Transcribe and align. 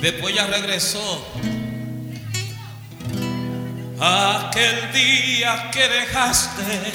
Después 0.00 0.34
ya 0.34 0.46
regresó. 0.46 1.26
Aquel 4.00 4.92
día 4.94 5.70
que 5.70 5.86
dejaste 5.86 6.92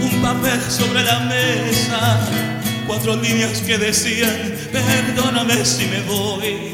un 0.00 0.22
papel 0.22 0.58
sobre 0.70 1.04
la 1.04 1.20
mesa, 1.20 2.18
cuatro 2.86 3.16
líneas 3.16 3.60
que 3.60 3.76
decían, 3.76 4.56
perdóname 4.72 5.62
si 5.66 5.84
me 5.86 6.00
voy. 6.02 6.72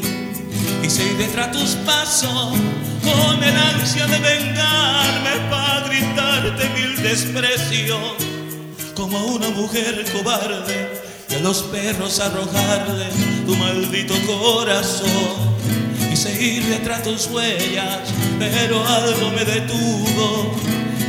Y 0.81 0.89
seguí 0.89 1.15
detrás 1.15 1.51
tus 1.51 1.71
pasos 1.85 2.57
con 3.03 3.43
el 3.43 3.57
ansia 3.57 4.07
de 4.07 4.19
vengarme 4.19 5.49
para 5.49 5.87
gritarte 5.89 6.69
mil 6.69 7.03
desprecios, 7.03 8.13
como 8.95 9.25
una 9.25 9.49
mujer 9.49 10.05
cobarde 10.13 11.02
a 11.35 11.39
los 11.39 11.63
perros 11.63 12.19
arrojarle 12.19 13.07
tu 13.45 13.55
maldito 13.55 14.13
corazón 14.25 15.53
y 16.11 16.15
seguir 16.15 16.63
detrás 16.65 17.03
tus 17.03 17.27
huellas, 17.27 18.13
pero 18.39 18.85
algo 18.85 19.29
me 19.31 19.43
detuvo. 19.45 20.55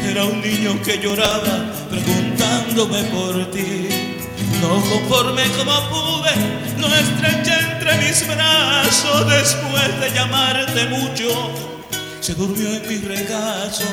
Era 0.09 0.25
un 0.25 0.41
niño 0.41 0.81
que 0.83 0.99
lloraba 0.99 1.73
preguntándome 1.91 3.03
por 3.05 3.51
ti. 3.51 3.89
No 4.61 4.81
conforme 4.81 5.43
como 5.59 5.73
pude, 5.91 6.33
lo 6.79 6.87
estreché 6.95 7.55
entre 7.73 7.97
mis 7.99 8.27
brazos 8.27 9.29
después 9.29 10.01
de 10.01 10.11
llamarte 10.15 10.87
mucho. 10.87 11.51
Se 12.21 12.35
durmió 12.35 12.69
en 12.69 12.89
mi 12.89 12.97
regazo 12.99 13.85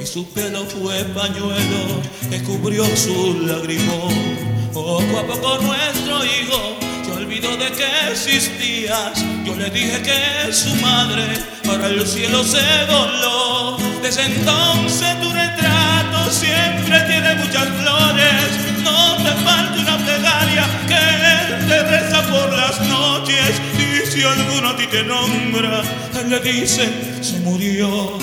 y 0.00 0.06
su 0.06 0.24
pelo 0.30 0.64
fue 0.66 1.04
pañuelo 1.06 2.00
que 2.30 2.42
cubrió 2.44 2.84
su 2.96 3.40
lagrimón. 3.42 4.47
Poco 4.72 5.18
a 5.18 5.26
poco 5.26 5.58
nuestro 5.62 6.24
hijo 6.24 6.76
se 7.04 7.12
olvidó 7.12 7.56
de 7.56 7.70
que 7.72 7.86
existías. 8.12 9.24
Yo 9.44 9.54
le 9.54 9.70
dije 9.70 10.02
que 10.02 10.52
su 10.52 10.74
madre 10.76 11.24
para 11.64 11.86
el 11.88 12.06
cielo 12.06 12.44
se 12.44 12.62
voló. 12.86 13.76
Desde 14.02 14.24
entonces 14.24 15.20
tu 15.20 15.30
retrato 15.32 16.30
siempre 16.30 17.00
tiene 17.06 17.34
muchas 17.36 17.68
flores. 17.80 18.82
No 18.82 19.16
te 19.16 19.32
falta 19.44 19.78
una 19.78 19.98
plegaria 19.98 20.66
que 20.86 20.94
él 20.94 21.68
te 21.68 21.82
reza 21.84 22.22
por 22.28 22.52
las 22.52 22.80
noches. 22.80 23.60
Y 23.78 24.10
si 24.10 24.22
alguno 24.22 24.70
a 24.70 24.76
ti 24.76 24.86
te 24.86 25.02
nombra, 25.02 25.82
él 26.20 26.30
le 26.30 26.40
dice, 26.40 26.88
se 27.20 27.38
murió. 27.40 28.18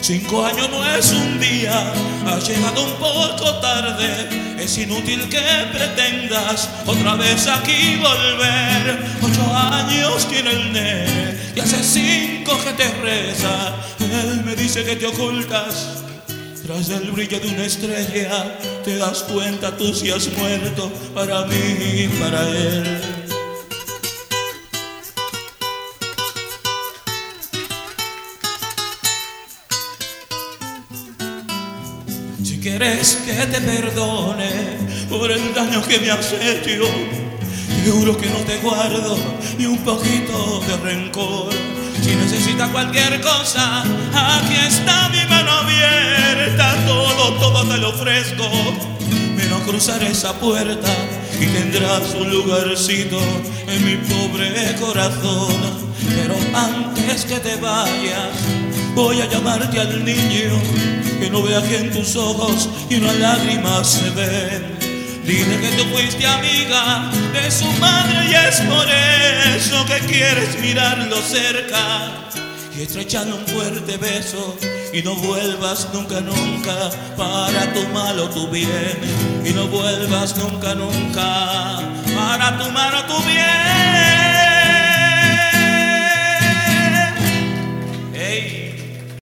Cinco 0.00 0.44
años 0.44 0.68
no 0.70 0.84
es 0.94 1.12
un 1.12 1.38
día, 1.38 1.92
ha 2.40 2.42
llegado 2.42 2.84
un 2.84 2.92
poco 2.94 3.54
tarde. 3.60 4.28
Es 4.58 4.78
inútil 4.78 5.28
que 5.28 5.42
pretendas 5.72 6.68
otra 6.86 7.14
vez 7.14 7.46
aquí 7.46 7.96
volver. 7.96 9.04
Ocho 9.22 9.54
años 9.54 10.26
tiene 10.28 10.50
el 10.50 10.72
nene 10.72 11.34
y 11.54 11.60
hace 11.60 11.82
cinco 11.82 12.58
que 12.62 12.72
te 12.72 12.90
reza. 13.00 13.74
Él 13.98 14.42
me 14.44 14.54
dice 14.56 14.84
que 14.84 14.96
te 14.96 15.06
ocultas. 15.06 16.02
Tras 16.64 16.88
el 16.90 17.10
brillo 17.10 17.40
de 17.40 17.48
una 17.48 17.64
estrella, 17.64 18.58
te 18.84 18.96
das 18.96 19.24
cuenta 19.24 19.76
tú 19.76 19.92
si 19.92 20.10
has 20.10 20.28
muerto 20.36 20.90
para 21.14 21.44
mí 21.46 21.56
y 21.56 22.08
para 22.20 22.48
él. 22.48 23.19
Quieres 32.60 33.22
que 33.24 33.32
te 33.32 33.60
perdone 33.60 34.50
por 35.08 35.30
el 35.30 35.54
daño 35.54 35.82
que 35.82 35.98
me 35.98 36.10
has 36.10 36.32
hecho, 36.32 36.84
te 37.84 37.90
juro 37.90 38.16
que 38.16 38.28
no 38.28 38.38
te 38.40 38.58
guardo 38.58 39.16
ni 39.58 39.64
un 39.64 39.78
poquito 39.78 40.60
de 40.66 40.76
rencor. 40.76 41.52
Si 42.02 42.14
necesitas 42.14 42.68
cualquier 42.70 43.20
cosa, 43.20 43.82
aquí 43.82 44.56
está 44.56 45.08
mi 45.08 45.24
mano 45.28 45.50
abierta, 45.50 46.74
todo, 46.86 47.32
todo 47.34 47.66
te 47.66 47.78
lo 47.78 47.90
ofrezco. 47.90 48.48
Menos 49.34 49.62
cruzar 49.62 50.02
esa 50.02 50.34
puerta 50.38 50.88
y 51.40 51.46
tendrás 51.46 52.14
un 52.14 52.30
lugarcito 52.30 53.20
en 53.68 53.84
mi 53.84 53.96
pobre 53.96 54.74
corazón. 54.78 55.54
Pero 56.14 56.34
antes 56.54 57.24
que 57.24 57.38
te 57.38 57.56
vayas, 57.56 58.59
voy 58.94 59.20
a 59.20 59.26
llamarte 59.26 59.80
al 59.80 60.04
niño 60.04 60.60
que 61.20 61.30
no 61.30 61.42
vea 61.42 61.62
que 61.62 61.78
en 61.78 61.92
tus 61.92 62.16
ojos 62.16 62.68
y 62.88 62.96
unas 62.96 63.16
lágrimas 63.16 63.86
se 63.88 64.10
ven. 64.10 64.78
Dile 65.24 65.60
que 65.60 65.68
tú 65.76 65.84
fuiste 65.92 66.26
amiga 66.26 67.10
de 67.32 67.50
su 67.50 67.66
madre 67.80 68.26
y 68.30 68.34
es 68.34 68.60
por 68.62 68.86
eso 69.56 69.84
que 69.86 70.06
quieres 70.06 70.58
mirarlo 70.60 71.16
cerca 71.22 72.30
y 72.76 72.82
estrecharle 72.82 73.34
un 73.34 73.46
fuerte 73.46 73.96
beso 73.98 74.56
y 74.92 75.02
no 75.02 75.14
vuelvas 75.16 75.88
nunca, 75.92 76.20
nunca 76.20 76.90
para 77.16 77.72
tu 77.72 77.86
mal 77.88 78.18
o 78.18 78.28
tu 78.30 78.48
bien 78.48 78.98
y 79.44 79.50
no 79.50 79.66
vuelvas 79.68 80.36
nunca, 80.36 80.74
nunca 80.74 81.80
para 82.16 82.58
tu 82.58 82.70
mal 82.70 82.94
o 82.94 83.04
tu 83.04 83.22
bien. 83.24 84.09